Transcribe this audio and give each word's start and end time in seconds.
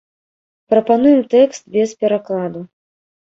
Прапануем 0.73 1.19
тэкст 1.35 1.63
без 1.77 1.93
перакладу. 2.05 2.65